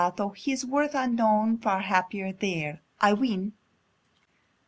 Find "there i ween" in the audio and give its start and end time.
2.33-3.53